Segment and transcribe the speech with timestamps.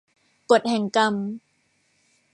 [0.51, 1.13] กฎแห่งกรรม